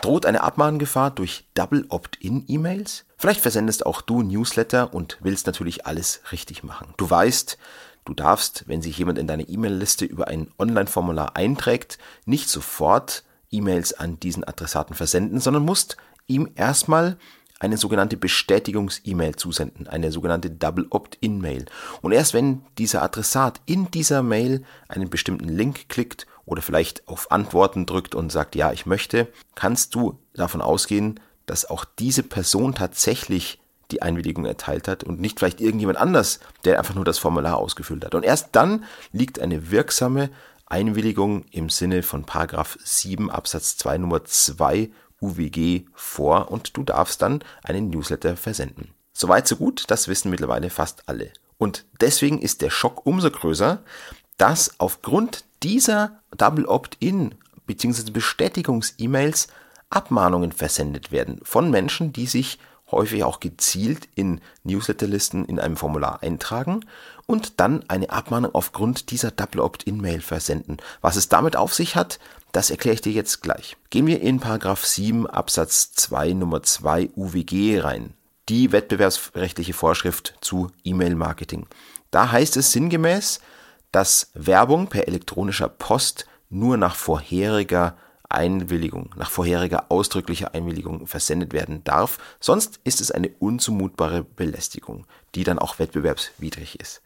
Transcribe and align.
Droht 0.00 0.24
eine 0.24 0.42
Abmahngefahr 0.42 1.10
durch 1.10 1.44
Double 1.52 1.84
Opt-in-E-Mails? 1.90 3.04
Vielleicht 3.18 3.40
versendest 3.40 3.84
auch 3.84 4.00
du 4.00 4.22
Newsletter 4.22 4.94
und 4.94 5.18
willst 5.20 5.46
natürlich 5.46 5.86
alles 5.86 6.22
richtig 6.32 6.62
machen. 6.62 6.94
Du 6.96 7.10
weißt, 7.10 7.58
du 8.06 8.14
darfst, 8.14 8.64
wenn 8.66 8.80
sich 8.80 8.96
jemand 8.96 9.18
in 9.18 9.26
deine 9.26 9.42
E-Mail-Liste 9.42 10.06
über 10.06 10.28
ein 10.28 10.50
Online-Formular 10.58 11.36
einträgt, 11.36 11.98
nicht 12.24 12.48
sofort 12.48 13.24
E-Mails 13.50 13.92
an 13.92 14.18
diesen 14.18 14.44
Adressaten 14.44 14.94
versenden, 14.94 15.38
sondern 15.38 15.66
musst 15.66 15.98
ihm 16.26 16.48
erstmal 16.54 17.18
eine 17.58 17.76
sogenannte 17.76 18.16
Bestätigungs-E-Mail 18.16 19.36
zusenden, 19.36 19.86
eine 19.86 20.10
sogenannte 20.12 20.48
Double 20.48 20.86
Opt-in-Mail. 20.88 21.66
Und 22.00 22.12
erst 22.12 22.32
wenn 22.32 22.62
dieser 22.78 23.02
Adressat 23.02 23.60
in 23.66 23.90
dieser 23.90 24.22
Mail 24.22 24.64
einen 24.88 25.10
bestimmten 25.10 25.48
Link 25.48 25.90
klickt 25.90 26.26
oder 26.50 26.62
vielleicht 26.62 27.06
auf 27.08 27.30
Antworten 27.30 27.86
drückt 27.86 28.14
und 28.14 28.30
sagt, 28.30 28.56
ja, 28.56 28.72
ich 28.72 28.84
möchte, 28.84 29.28
kannst 29.54 29.94
du 29.94 30.18
davon 30.34 30.60
ausgehen, 30.60 31.20
dass 31.46 31.68
auch 31.68 31.84
diese 31.84 32.22
Person 32.22 32.74
tatsächlich 32.74 33.60
die 33.90 34.02
Einwilligung 34.02 34.44
erteilt 34.44 34.88
hat 34.88 35.04
und 35.04 35.20
nicht 35.20 35.38
vielleicht 35.38 35.60
irgendjemand 35.60 35.98
anders, 35.98 36.40
der 36.64 36.78
einfach 36.78 36.94
nur 36.94 37.04
das 37.04 37.18
Formular 37.18 37.56
ausgefüllt 37.56 38.04
hat. 38.04 38.14
Und 38.14 38.24
erst 38.24 38.48
dann 38.52 38.84
liegt 39.12 39.38
eine 39.38 39.70
wirksame 39.70 40.30
Einwilligung 40.66 41.44
im 41.50 41.70
Sinne 41.70 42.02
von 42.02 42.24
Paragraph 42.24 42.78
7 42.84 43.30
Absatz 43.30 43.76
2 43.76 43.98
Nummer 43.98 44.24
2 44.24 44.90
UWG 45.20 45.86
vor 45.94 46.50
und 46.50 46.76
du 46.76 46.82
darfst 46.82 47.22
dann 47.22 47.42
einen 47.62 47.90
Newsletter 47.90 48.36
versenden. 48.36 48.94
Soweit 49.12 49.46
so 49.46 49.56
gut, 49.56 49.84
das 49.88 50.08
wissen 50.08 50.30
mittlerweile 50.30 50.70
fast 50.70 51.08
alle. 51.08 51.32
Und 51.58 51.84
deswegen 52.00 52.40
ist 52.40 52.62
der 52.62 52.70
Schock 52.70 53.04
umso 53.06 53.30
größer, 53.30 53.82
dass 54.38 54.78
aufgrund 54.78 55.44
dieser 55.62 56.20
Double 56.36 56.66
Opt-in 56.66 57.34
bzw. 57.66 58.10
Bestätigungs-E-Mails 58.10 59.48
Abmahnungen 59.90 60.52
versendet 60.52 61.10
werden 61.10 61.40
von 61.42 61.70
Menschen, 61.70 62.12
die 62.12 62.26
sich 62.26 62.58
häufig 62.90 63.24
auch 63.24 63.40
gezielt 63.40 64.08
in 64.14 64.40
Newsletterlisten 64.64 65.44
in 65.44 65.60
einem 65.60 65.76
Formular 65.76 66.22
eintragen 66.22 66.80
und 67.26 67.60
dann 67.60 67.88
eine 67.88 68.10
Abmahnung 68.10 68.54
aufgrund 68.54 69.10
dieser 69.10 69.30
Double 69.30 69.60
Opt-in-Mail 69.60 70.20
versenden. 70.20 70.78
Was 71.00 71.16
es 71.16 71.28
damit 71.28 71.56
auf 71.56 71.74
sich 71.74 71.96
hat, 71.96 72.18
das 72.52 72.70
erkläre 72.70 72.94
ich 72.94 73.00
dir 73.00 73.12
jetzt 73.12 73.42
gleich. 73.42 73.76
Gehen 73.90 74.06
wir 74.06 74.20
in 74.20 74.40
Paragraph 74.40 74.84
7 74.84 75.28
Absatz 75.28 75.92
2 75.92 76.32
Nummer 76.32 76.62
2 76.62 77.10
UWG 77.14 77.80
rein. 77.80 78.14
Die 78.48 78.72
wettbewerbsrechtliche 78.72 79.72
Vorschrift 79.72 80.34
zu 80.40 80.70
E-Mail-Marketing. 80.82 81.66
Da 82.10 82.32
heißt 82.32 82.56
es 82.56 82.72
sinngemäß, 82.72 83.40
dass 83.92 84.30
Werbung 84.34 84.88
per 84.88 85.08
elektronischer 85.08 85.68
Post 85.68 86.26
nur 86.48 86.76
nach 86.76 86.94
vorheriger 86.94 87.96
Einwilligung, 88.28 89.12
nach 89.16 89.30
vorheriger 89.30 89.86
ausdrücklicher 89.90 90.54
Einwilligung 90.54 91.06
versendet 91.06 91.52
werden 91.52 91.82
darf, 91.82 92.18
sonst 92.38 92.80
ist 92.84 93.00
es 93.00 93.10
eine 93.10 93.28
unzumutbare 93.40 94.22
Belästigung, 94.22 95.06
die 95.34 95.42
dann 95.44 95.58
auch 95.58 95.78
wettbewerbswidrig 95.78 96.78
ist. 96.78 97.02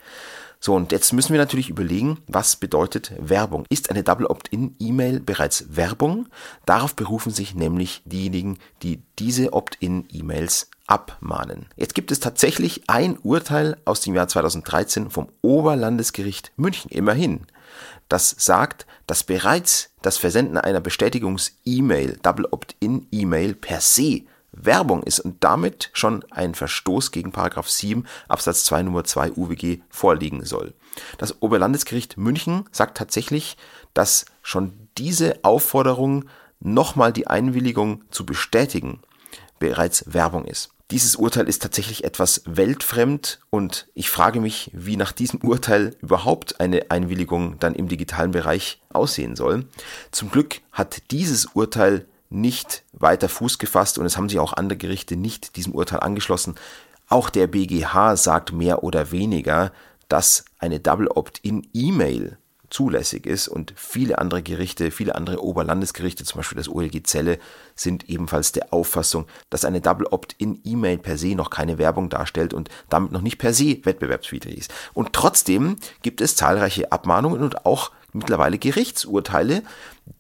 So, 0.65 0.75
und 0.75 0.93
jetzt 0.93 1.13
müssen 1.13 1.35
wir 1.35 1.39
natürlich 1.39 1.69
überlegen, 1.69 2.23
was 2.27 2.57
bedeutet 2.57 3.13
Werbung? 3.19 3.67
Ist 3.69 3.91
eine 3.91 4.03
Double 4.03 4.25
Opt-in-E-Mail 4.25 5.21
bereits 5.21 5.77
Werbung? 5.77 6.27
Darauf 6.65 6.97
berufen 6.97 7.31
sich 7.31 7.55
nämlich 7.55 8.01
diejenigen, 8.07 8.59
die 8.83 9.03
diese 9.19 9.53
Opt-in-E-Mails 9.53 10.71
abmahnen. 10.87 11.67
Jetzt 11.77 11.95
gibt 11.95 12.11
es 12.11 12.21
tatsächlich 12.21 12.85
ein 12.87 13.19
Urteil 13.19 13.77
aus 13.85 14.01
dem 14.01 14.15
Jahr 14.15 14.27
2013 14.27 15.11
vom 15.11 15.29
Oberlandesgericht 15.43 16.53
München, 16.57 16.91
immerhin. 16.91 17.47
Das 18.09 18.35
sagt, 18.39 18.87
dass 19.07 19.23
bereits 19.23 19.91
das 20.01 20.17
Versenden 20.17 20.57
einer 20.57 20.81
Bestätigungs-E-Mail, 20.81 22.21
Double 22.23 22.47
Opt-in-E-Mail 22.51 23.55
per 23.55 23.83
se 23.83 24.23
Werbung 24.57 25.03
ist 25.03 25.21
und 25.21 25.43
damit 25.43 25.91
schon 25.93 26.25
ein 26.31 26.55
Verstoß 26.55 27.11
gegen 27.11 27.33
Paragraph 27.33 27.69
7 27.69 28.07
Absatz 28.29 28.65
2 28.65 28.83
Nummer 28.85 29.05
2 29.05 29.33
UWG 29.33 29.81
vorliegen 29.89 30.45
soll. 30.45 30.75
Das 31.19 31.43
Oberlandesgericht 31.43 32.17
München 32.17 32.65
sagt 32.71 32.97
tatsächlich, 32.97 33.57
dass 33.95 34.27
schon 34.43 34.89
diese 34.99 35.41
Aufforderung, 35.43 36.27
nochmal 36.61 37.13
die 37.13 37.27
Einwilligung 37.27 38.05
zu 38.11 38.25
bestätigen, 38.25 39.01
bereits 39.59 40.13
Werbung 40.13 40.45
ist. 40.47 40.71
Dieses 40.91 41.17
Urteil 41.17 41.49
ist 41.49 41.63
tatsächlich 41.63 42.05
etwas 42.05 42.43
weltfremd 42.45 43.41
und 43.51 43.89
ich 43.95 44.11
frage 44.11 44.41
mich, 44.41 44.71
wie 44.75 44.97
nach 44.97 45.13
diesem 45.13 45.41
Urteil 45.41 45.97
überhaupt 46.03 46.61
eine 46.61 46.91
Einwilligung 46.91 47.59
dann 47.59 47.75
im 47.75 47.89
digitalen 47.89 48.33
Bereich 48.33 48.83
aussehen 48.93 49.35
soll. 49.35 49.67
Zum 50.11 50.31
Glück 50.31 50.61
hat 50.73 51.11
dieses 51.11 51.47
Urteil 51.47 52.07
nicht 52.31 52.85
weiter 52.93 53.29
Fuß 53.29 53.59
gefasst 53.59 53.99
und 53.99 54.07
es 54.07 54.17
haben 54.17 54.29
sich 54.29 54.39
auch 54.39 54.53
andere 54.53 54.77
Gerichte 54.77 55.17
nicht 55.17 55.57
diesem 55.57 55.75
Urteil 55.75 56.01
angeschlossen. 56.01 56.55
Auch 57.09 57.31
der 57.31 57.47
BGH 57.47 58.17
sagt 58.17 58.53
mehr 58.53 58.83
oder 58.83 59.13
weniger, 59.13 59.73
dass 60.09 60.45
eine 60.59 60.81
Double 60.81 61.09
Opt-in-E-Mail 61.09 62.39
zulässig 62.71 63.27
ist 63.27 63.49
und 63.49 63.73
viele 63.77 64.19
andere 64.19 64.43
Gerichte, 64.43 64.91
viele 64.91 65.15
andere 65.15 65.43
Oberlandesgerichte, 65.43 66.25
zum 66.25 66.39
Beispiel 66.39 66.57
das 66.57 66.69
OLG 66.69 67.03
Zelle, 67.05 67.39
sind 67.75 68.09
ebenfalls 68.09 68.53
der 68.53 68.73
Auffassung, 68.73 69.27
dass 69.51 69.65
eine 69.65 69.81
Double 69.81 70.07
Opt-in-E-Mail 70.07 70.99
per 70.99 71.19
se 71.19 71.35
noch 71.35 71.51
keine 71.51 71.79
Werbung 71.79 72.09
darstellt 72.09 72.55
und 72.55 72.69
damit 72.89 73.13
noch 73.13 73.21
nicht 73.21 73.39
per 73.39 73.53
se 73.53 73.79
wettbewerbswidrig 73.85 74.57
ist. 74.57 74.75
Und 74.93 75.13
trotzdem 75.13 75.77
gibt 76.03 76.21
es 76.21 76.37
zahlreiche 76.37 76.91
Abmahnungen 76.93 77.43
und 77.43 77.67
auch 77.67 77.93
mittlerweile 78.13 78.59
Gerichtsurteile, 78.59 79.63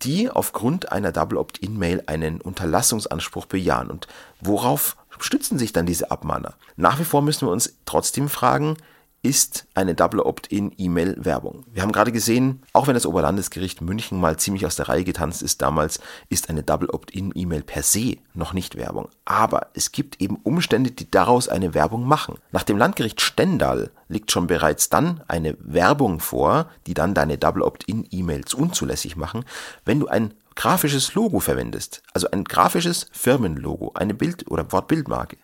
die 0.03 0.31
aufgrund 0.31 0.93
einer 0.93 1.13
Double 1.13 1.39
Opt-in-Mail 1.39 2.05
einen 2.07 2.41
Unterlassungsanspruch 2.41 3.47
bejahen. 3.47 3.91
Und 3.91 4.09
worauf 4.41 4.97
stützen 5.19 5.59
sich 5.59 5.73
dann 5.73 5.87
diese 5.87 6.11
Abmahner? 6.11 6.55
Nach 6.77 6.99
wie 6.99 7.05
vor 7.05 7.23
müssen 7.23 7.47
wir 7.47 7.53
uns 7.53 7.75
trotzdem 7.87 8.29
fragen, 8.29 8.77
ist 9.25 9.67
eine 9.73 9.95
Double 9.95 10.21
Opt-in-E-Mail 10.21 11.17
Werbung. 11.25 11.65
Wir 11.73 11.83
haben 11.83 11.93
gerade 11.93 12.13
gesehen, 12.13 12.63
auch 12.75 12.87
wenn 12.87 12.95
das 12.95 13.07
Oberlandesgericht 13.07 13.81
München 13.81 14.21
mal 14.21 14.37
ziemlich 14.37 14.67
aus 14.67 14.77
der 14.77 14.91
Reihe 14.91 15.03
getanzt 15.03 15.43
ist 15.43 15.63
damals, 15.63 15.99
ist 16.29 16.51
eine 16.51 16.63
Double 16.63 16.91
Opt-in-E-Mail 16.91 17.63
per 17.63 17.83
se 17.83 18.19
noch 18.35 18.53
nicht 18.53 18.77
Werbung. 18.77 19.09
Aber 19.25 19.69
es 19.73 19.93
gibt 19.93 20.21
eben 20.21 20.37
Umstände, 20.43 20.91
die 20.91 21.11
daraus 21.11 21.49
eine 21.49 21.73
Werbung 21.73 22.07
machen. 22.07 22.37
Nach 22.53 22.65
dem 22.65 22.77
Landgericht 22.77 23.23
Stendal 23.23 23.91
liegt 24.09 24.31
schon 24.31 24.47
bereits 24.47 24.91
dann 24.91 25.23
eine 25.27 25.57
Werbung 25.59 26.21
vor, 26.21 26.69
die 26.87 26.95
dann 26.95 27.15
deine 27.15 27.39
Double 27.39 27.63
Opt-in-E-Mails 27.63 28.53
unzulässig 28.53 29.17
machen, 29.17 29.47
wenn 29.87 30.01
du 30.01 30.07
ein 30.07 30.35
grafisches 30.55 31.15
Logo 31.15 31.41
verwendest. 31.41 32.03
Also 32.13 32.31
ein 32.31 32.45
grafisches 32.45 33.07
Firmenlogo, 33.11 33.93
eine 33.95 34.13
Bild- 34.13 34.51
oder 34.51 34.71
Wortbildmarke. 34.71 35.39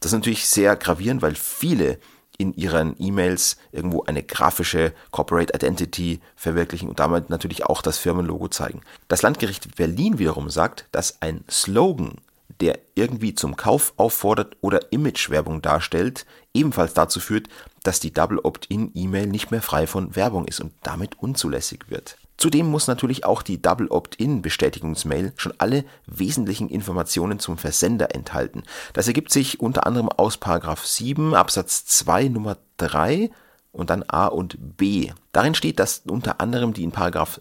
Das 0.00 0.12
ist 0.12 0.18
natürlich 0.18 0.46
sehr 0.46 0.76
gravierend, 0.76 1.22
weil 1.22 1.34
viele 1.34 1.98
in 2.42 2.52
ihren 2.54 2.96
E-Mails 2.98 3.56
irgendwo 3.70 4.02
eine 4.02 4.24
grafische 4.24 4.92
Corporate 5.12 5.54
Identity 5.54 6.20
verwirklichen 6.34 6.88
und 6.88 6.98
damit 6.98 7.30
natürlich 7.30 7.64
auch 7.64 7.82
das 7.82 7.98
Firmenlogo 7.98 8.48
zeigen. 8.48 8.80
Das 9.06 9.22
Landgericht 9.22 9.76
Berlin 9.76 10.18
wiederum 10.18 10.50
sagt, 10.50 10.86
dass 10.90 11.22
ein 11.22 11.44
Slogan, 11.48 12.16
der 12.60 12.80
irgendwie 12.96 13.34
zum 13.34 13.56
Kauf 13.56 13.94
auffordert 13.96 14.56
oder 14.60 14.90
Imagewerbung 14.90 15.62
darstellt, 15.62 16.26
ebenfalls 16.52 16.94
dazu 16.94 17.20
führt, 17.20 17.48
dass 17.84 18.00
die 18.00 18.12
Double 18.12 18.40
Opt-in-E-Mail 18.40 19.28
nicht 19.28 19.52
mehr 19.52 19.62
frei 19.62 19.86
von 19.86 20.16
Werbung 20.16 20.46
ist 20.46 20.60
und 20.60 20.72
damit 20.82 21.20
unzulässig 21.20 21.84
wird. 21.88 22.18
Zudem 22.42 22.66
muss 22.66 22.88
natürlich 22.88 23.24
auch 23.24 23.40
die 23.42 23.62
Double 23.62 23.86
Opt-in-Bestätigungsmail 23.86 25.32
schon 25.36 25.54
alle 25.58 25.84
wesentlichen 26.06 26.68
Informationen 26.68 27.38
zum 27.38 27.56
Versender 27.56 28.16
enthalten. 28.16 28.64
Das 28.94 29.06
ergibt 29.06 29.30
sich 29.30 29.60
unter 29.60 29.86
anderem 29.86 30.08
aus 30.08 30.40
7 30.84 31.36
Absatz 31.36 31.84
2 31.84 32.26
Nummer 32.26 32.56
3 32.78 33.30
und 33.70 33.90
dann 33.90 34.02
A 34.08 34.26
und 34.26 34.76
B. 34.76 35.12
Darin 35.30 35.54
steht, 35.54 35.78
dass 35.78 36.02
unter 36.04 36.40
anderem 36.40 36.72
die 36.72 36.82
in 36.82 36.90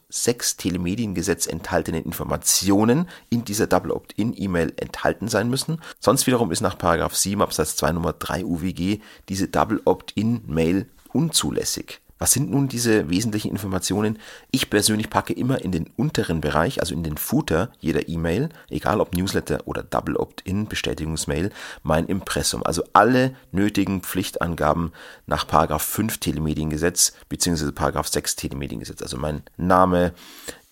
6 0.09 0.57
Telemediengesetz 0.57 1.47
enthaltenen 1.47 2.05
Informationen 2.05 3.09
in 3.31 3.43
dieser 3.43 3.65
Double 3.65 3.89
Opt-in-E-Mail 3.89 4.73
enthalten 4.77 5.29
sein 5.29 5.49
müssen. 5.49 5.81
Sonst 5.99 6.27
wiederum 6.27 6.51
ist 6.51 6.61
nach 6.61 6.75
7 7.15 7.41
Absatz 7.41 7.75
2 7.75 7.93
Nummer 7.93 8.13
3 8.13 8.45
UWG 8.45 8.99
diese 9.29 9.47
Double 9.47 9.81
Opt-in-Mail 9.83 10.85
unzulässig. 11.11 12.01
Was 12.21 12.33
sind 12.33 12.51
nun 12.51 12.67
diese 12.67 13.09
wesentlichen 13.09 13.49
Informationen? 13.49 14.19
Ich 14.51 14.69
persönlich 14.69 15.09
packe 15.09 15.33
immer 15.33 15.63
in 15.63 15.71
den 15.71 15.89
unteren 15.97 16.39
Bereich, 16.39 16.79
also 16.79 16.93
in 16.93 17.01
den 17.01 17.17
Footer 17.17 17.71
jeder 17.79 18.07
E-Mail, 18.07 18.49
egal 18.69 19.01
ob 19.01 19.15
Newsletter 19.15 19.61
oder 19.65 19.81
Double 19.81 20.15
Opt-in 20.17 20.67
Bestätigungsmail, 20.67 21.49
mein 21.81 22.05
Impressum, 22.05 22.63
also 22.63 22.83
alle 22.93 23.35
nötigen 23.51 24.01
Pflichtangaben 24.01 24.91
nach 25.25 25.47
Paragraph 25.47 25.81
5 25.81 26.19
Telemediengesetz 26.19 27.13
bzw. 27.27 27.71
Paragraph 27.71 28.07
6 28.07 28.35
Telemediengesetz, 28.35 29.01
also 29.01 29.17
mein 29.17 29.41
Name, 29.57 30.13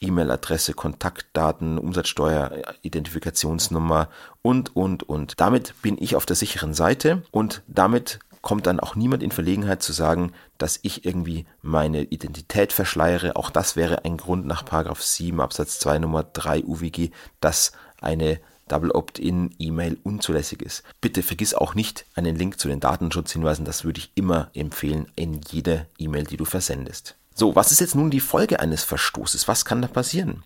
E-Mail-Adresse, 0.02 0.76
Kontaktdaten, 0.76 1.80
Umsatzsteuer, 1.80 2.52
Identifikationsnummer 2.84 4.10
und, 4.44 4.76
und, 4.76 5.02
und. 5.02 5.34
Damit 5.42 5.74
bin 5.82 5.98
ich 6.00 6.16
auf 6.16 6.28
der 6.28 6.36
sicheren 6.36 6.76
Seite 6.76 7.24
und 7.32 7.64
damit 7.68 8.20
kommt 8.42 8.68
dann 8.68 8.80
auch 8.80 8.96
niemand 8.96 9.24
in 9.24 9.32
Verlegenheit 9.32 9.84
zu 9.84 9.94
sagen, 9.94 10.34
dass 10.58 10.80
ich 10.82 11.06
irgendwie 11.06 11.46
meine 11.62 12.04
Identität 12.04 12.74
verschleiere. 12.74 13.36
Auch 13.36 13.50
das 13.50 13.76
wäre 13.76 14.06
ein 14.06 14.18
Grund 14.18 14.46
nach 14.46 14.64
7 15.00 15.42
Absatz 15.42 15.80
2 15.80 16.00
Nummer 16.00 16.24
3 16.24 16.64
UWG, 16.64 17.10
dass 17.42 17.72
eine 18.02 18.40
Double 18.68 18.92
Opt-in 18.92 19.54
E-Mail 19.60 19.98
unzulässig 20.04 20.62
ist. 20.62 20.84
Bitte 21.02 21.24
vergiss 21.24 21.54
auch 21.54 21.76
nicht 21.76 22.06
einen 22.16 22.36
Link 22.36 22.60
zu 22.60 22.68
den 22.68 22.80
Datenschutzhinweisen, 22.80 23.66
das 23.66 23.84
würde 23.84 24.00
ich 24.00 24.12
immer 24.16 24.50
empfehlen 24.54 25.12
in 25.16 25.42
jeder 25.50 25.88
E-Mail, 25.98 26.26
die 26.26 26.38
du 26.38 26.46
versendest. 26.46 27.16
So, 27.34 27.56
was 27.56 27.72
ist 27.72 27.80
jetzt 27.80 27.96
nun 27.96 28.12
die 28.12 28.20
Folge 28.20 28.60
eines 28.60 28.84
Verstoßes? 28.84 29.48
Was 29.48 29.66
kann 29.66 29.82
da 29.82 29.88
passieren? 29.88 30.44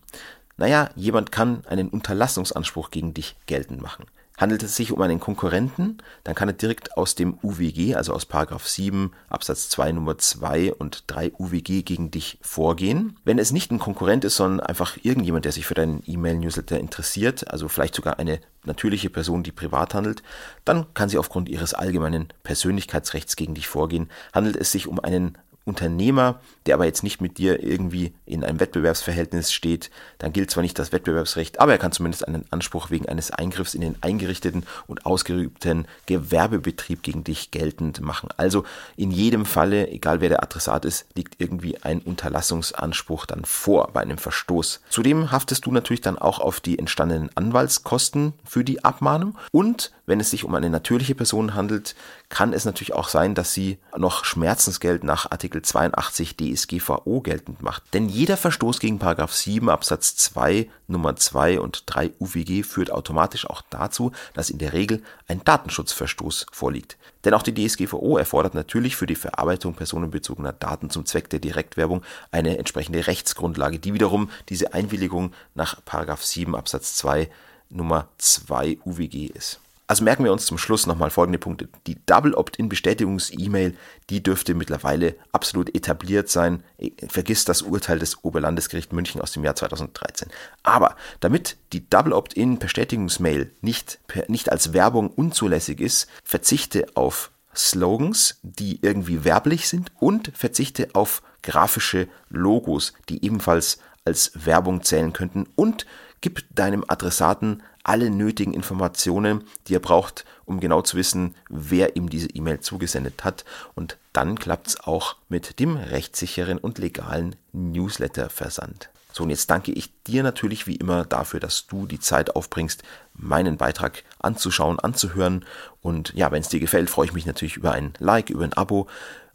Naja, 0.58 0.90
jemand 0.96 1.32
kann 1.32 1.66
einen 1.68 1.90
Unterlassungsanspruch 1.90 2.92
gegen 2.92 3.14
dich 3.14 3.36
geltend 3.46 3.82
machen. 3.82 4.06
Handelt 4.38 4.64
es 4.64 4.76
sich 4.76 4.92
um 4.92 5.02
einen 5.02 5.20
Konkurrenten, 5.20 6.00
dann 6.24 6.34
kann 6.34 6.50
er 6.50 6.54
direkt 6.54 6.98
aus 6.98 7.14
dem 7.14 7.38
UWG, 7.44 7.96
also 7.96 8.14
aus 8.14 8.26
Paragraph 8.26 8.68
7 8.68 9.12
Absatz 9.30 9.70
2 9.70 9.92
Nummer 9.92 10.18
2 10.18 10.74
und 10.74 11.04
3 11.08 11.34
UWG 11.38 11.84
gegen 11.84 12.10
dich 12.10 12.40
vorgehen. 12.42 13.18
Wenn 13.24 13.38
es 13.38 13.52
nicht 13.52 13.72
ein 13.72 13.78
Konkurrent 13.78 14.26
ist, 14.26 14.38
sondern 14.38 14.66
einfach 14.66 14.98
irgendjemand, 15.04 15.46
der 15.46 15.52
sich 15.52 15.68
für 15.68 15.76
deinen 15.76 16.02
E-Mail-Newsletter 16.06 16.80
interessiert, 16.80 17.52
also 17.52 17.68
vielleicht 17.68 17.94
sogar 17.94 18.18
eine 18.18 18.40
natürliche 18.66 19.12
Person, 19.12 19.44
die 19.44 19.52
privat 19.52 19.94
handelt, 19.94 20.24
dann 20.66 20.92
kann 20.96 21.10
sie 21.10 21.20
aufgrund 21.20 21.48
ihres 21.48 21.76
allgemeinen 21.76 22.30
Persönlichkeitsrechts 22.42 23.36
gegen 23.36 23.54
dich 23.54 23.68
vorgehen. 23.68 24.10
Handelt 24.34 24.56
es 24.56 24.72
sich 24.72 24.88
um 24.88 25.00
einen 25.00 25.38
Unternehmer, 25.66 26.42
der 26.66 26.76
aber 26.76 26.86
jetzt 26.86 27.04
nicht 27.04 27.22
mit 27.22 27.38
dir 27.38 27.64
irgendwie 27.64 28.14
in 28.26 28.44
einem 28.44 28.60
Wettbewerbsverhältnis 28.60 29.54
steht, 29.54 29.92
dann 30.18 30.34
gilt 30.34 30.52
zwar 30.52 30.62
nicht 30.62 30.78
das 30.78 30.92
Wettbewerbsrecht, 30.92 31.60
aber 31.60 31.72
er 31.72 31.78
kann 31.78 31.92
zumindest 31.94 32.28
einen 32.28 32.46
Anspruch 32.52 32.90
wegen 32.90 33.08
eines 33.08 33.32
Eingriffs 33.32 33.74
in 33.74 33.82
den 33.82 33.96
eingerichteten 34.02 34.66
und 34.88 35.06
ausgeübten 35.06 35.88
Gewerbebetrieb 36.06 37.02
gegen 37.02 37.24
dich 37.24 37.52
geltend 37.52 38.02
machen. 38.02 38.30
Also 38.36 38.66
in 38.98 39.12
jedem 39.12 39.46
Falle, 39.46 39.90
egal 39.90 40.20
wer 40.20 40.30
der 40.30 40.44
Adressat 40.44 40.86
ist, 40.86 41.06
liegt 41.16 41.40
irgendwie 41.40 41.82
ein 41.82 42.00
Unterlassungsanspruch 42.00 43.26
dann 43.26 43.46
vor 43.46 43.90
bei 43.94 44.02
einem 44.02 44.18
Verstoß. 44.18 44.82
Zudem 44.90 45.32
haftest 45.32 45.66
du 45.66 45.72
natürlich 45.72 46.02
dann 46.02 46.18
auch 46.18 46.40
auf 46.40 46.60
die 46.60 46.78
entstandenen 46.78 47.30
Anwaltskosten 47.36 48.34
für 48.44 48.64
die 48.64 48.84
Abmahnung 48.84 49.38
und 49.52 49.92
wenn 50.06 50.20
es 50.20 50.32
sich 50.32 50.44
um 50.44 50.54
eine 50.56 50.70
natürliche 50.70 51.16
Person 51.16 51.54
handelt, 51.54 51.96
kann 52.28 52.52
es 52.52 52.66
natürlich 52.66 52.94
auch 52.94 53.08
sein, 53.08 53.36
dass 53.36 53.54
sie 53.54 53.78
noch 53.98 54.26
Schmerzensgeld 54.26 55.04
nach 55.04 55.32
Artikel 55.32 55.53
82 55.62 56.36
DSGVO 56.38 57.22
geltend 57.22 57.62
macht. 57.62 57.84
Denn 57.94 58.10
jeder 58.10 58.38
Verstoß 58.38 58.80
gegen 58.80 59.00
7 59.00 59.70
Absatz 59.70 60.16
2 60.16 60.70
Nummer 60.88 61.16
2 61.16 61.60
und 61.60 61.84
3 61.86 62.12
UWG 62.20 62.64
führt 62.64 62.92
automatisch 62.92 63.50
auch 63.50 63.62
dazu, 63.70 64.12
dass 64.34 64.50
in 64.50 64.58
der 64.58 64.74
Regel 64.74 65.02
ein 65.28 65.44
Datenschutzverstoß 65.44 66.48
vorliegt. 66.52 66.98
Denn 67.26 67.34
auch 67.34 67.44
die 67.44 67.54
DSGVO 67.54 68.18
erfordert 68.18 68.54
natürlich 68.54 68.96
für 68.96 69.08
die 69.08 69.16
Verarbeitung 69.16 69.74
personenbezogener 69.74 70.54
Daten 70.54 70.90
zum 70.90 71.06
Zweck 71.06 71.30
der 71.30 71.40
Direktwerbung 71.40 72.04
eine 72.32 72.58
entsprechende 72.58 73.08
Rechtsgrundlage, 73.08 73.80
die 73.80 73.94
wiederum 73.94 74.30
diese 74.50 74.74
Einwilligung 74.74 75.34
nach 75.56 75.78
7 76.20 76.56
Absatz 76.56 76.96
2 76.96 77.30
Nummer 77.70 78.08
2 78.18 78.80
UWG 78.86 79.28
ist. 79.28 79.60
Also 79.86 80.04
merken 80.04 80.24
wir 80.24 80.32
uns 80.32 80.46
zum 80.46 80.58
Schluss 80.58 80.88
nochmal 80.88 81.10
folgende 81.10 81.40
Punkte. 81.40 81.68
Die 81.88 81.98
Double 82.06 82.34
Opt-in-Bestätigungs-E-Mail, 82.34 83.76
die 84.10 84.24
dürfte 84.24 84.54
mittlerweile 84.54 85.16
absolut 85.34 85.76
etabliert 85.76 86.30
sein. 86.30 86.64
Vergiss 87.10 87.44
das 87.44 87.62
Urteil 87.62 88.00
des 88.00 88.24
Oberlandesgericht 88.24 88.94
München 88.94 89.22
aus 89.22 89.34
dem 89.34 89.44
Jahr 89.44 89.56
2013. 89.56 90.30
Aber 90.64 90.96
damit 91.20 91.58
die 91.74 91.90
Double 91.90 92.14
Opt-in-Bestätigungsmail 92.14 93.52
nicht, 93.62 94.00
nicht 94.28 94.52
als 94.52 94.72
Werbung 94.72 95.10
unzulässig 95.10 95.82
ist, 95.82 96.08
verzichte 96.24 96.88
auf 96.96 97.32
Slogans, 97.56 98.40
die 98.42 98.80
irgendwie 98.82 99.26
werblich 99.26 99.68
sind 99.68 99.92
und 100.00 100.32
verzichte 100.34 100.90
auf 100.94 101.22
grafische 101.42 102.08
Logos, 102.30 102.94
die 103.10 103.24
ebenfalls 103.24 103.80
als 104.06 104.32
Werbung 104.34 104.82
zählen 104.82 105.14
könnten 105.14 105.48
und 105.56 105.86
gib 106.22 106.44
deinem 106.56 106.84
Adressaten 106.88 107.64
alle 107.84 108.10
nötigen 108.10 108.54
Informationen, 108.54 109.44
die 109.68 109.76
er 109.76 109.80
braucht, 109.80 110.26
um 110.46 110.60
genau 110.60 110.82
zu 110.82 110.98
wissen, 110.98 111.36
wer 111.50 111.96
ihm 111.96 112.10
diese 112.10 112.30
E-Mail 112.30 112.60
zugesendet 112.60 113.24
hat. 113.24 113.46
Und 113.76 113.98
dann 114.14 114.38
klappt 114.38 114.68
es 114.68 114.80
auch 114.80 115.18
mit 115.30 115.60
dem 115.60 115.76
rechtssicheren 115.76 116.58
und 116.58 116.78
legalen 116.78 117.36
Newsletter-Versand. 117.52 118.90
So, 119.12 119.24
und 119.24 119.30
jetzt 119.30 119.50
danke 119.52 119.72
ich 119.72 119.92
dir 120.04 120.24
natürlich 120.24 120.66
wie 120.66 120.76
immer 120.76 121.06
dafür, 121.06 121.40
dass 121.40 121.68
du 121.68 121.86
die 121.86 122.00
Zeit 122.00 122.36
aufbringst, 122.36 122.82
meinen 123.14 123.58
Beitrag 123.58 124.04
anzuschauen, 124.20 124.80
anzuhören. 124.80 125.46
Und 125.82 126.14
ja, 126.16 126.32
wenn 126.32 126.42
es 126.42 126.50
dir 126.50 126.60
gefällt, 126.60 126.90
freue 126.90 127.06
ich 127.06 127.14
mich 127.14 127.28
natürlich 127.28 127.56
über 127.56 127.74
ein 127.74 127.94
Like, 128.00 128.32
über 128.32 128.44
ein 128.44 128.54
Abo. 128.54 128.88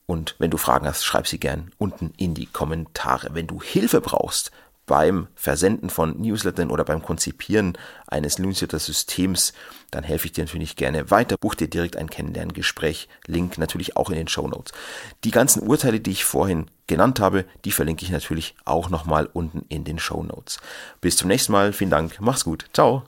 Und 0.07 0.35
wenn 0.39 0.51
du 0.51 0.57
Fragen 0.57 0.87
hast, 0.87 1.05
schreib 1.05 1.29
sie 1.29 1.39
gern 1.39 1.71
unten 1.79 2.13
in 2.17 2.35
die 2.35 2.47
Kommentare. 2.47 3.29
Wenn 3.35 3.47
du 3.47 3.63
Hilfe 3.63 4.01
brauchst, 4.01 4.51
beim 4.89 5.29
Versenden 5.37 5.91
von 5.91 6.21
Newslettern 6.21 6.71
oder 6.71 6.83
beim 6.83 7.03
Konzipieren 7.03 7.79
eines 8.09 8.41
Newsletter-Systems, 8.41 9.53
dann 9.93 10.03
helfe 10.03 10.27
ich 10.27 10.33
dir 10.33 10.45
natürlich 10.45 10.75
gerne 10.75 11.13
weiter. 11.13 11.37
Buch 11.39 11.55
dir 11.55 11.69
direkt 11.69 11.97
ein 11.97 12.11
Kennenlerngespräch. 12.11 13.09
Link 13.27 13.59
natürlich 13.59 13.97
auch 13.97 14.11
in 14.11 14.17
den 14.17 14.29
Show 14.29 14.49
Notes. 14.49 14.73
Die 15.23 15.31
ganzen 15.31 15.63
Urteile, 15.63 16.01
die 16.01 16.11
ich 16.11 16.25
vorhin 16.25 16.71
genannt 16.89 17.21
habe, 17.21 17.45
die 17.65 17.71
verlinke 17.71 18.05
ich 18.05 18.11
natürlich 18.11 18.57
auch 18.65 18.91
nochmal 18.91 19.29
unten 19.33 19.65
in 19.69 19.85
den 19.85 20.01
Show 20.01 20.25
Notes. 20.25 20.59
Bis 21.01 21.17
zum 21.17 21.29
nächsten 21.29 21.53
Mal. 21.53 21.73
Vielen 21.73 21.91
Dank. 21.91 22.17
Mach's 22.19 22.45
gut. 22.45 22.67
Ciao. 22.73 23.05